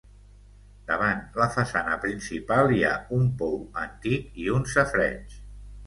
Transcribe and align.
Davant 0.87 1.21
la 1.41 1.47
façana 1.59 1.99
principal 2.07 2.75
hi 2.79 2.83
ha 2.93 2.97
un 3.21 3.31
pou 3.43 3.57
antic 3.87 4.45
i 4.47 4.53
un 4.59 4.71
safareig. 4.77 5.43